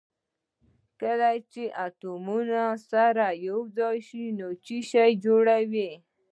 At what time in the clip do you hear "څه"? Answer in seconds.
4.65-4.77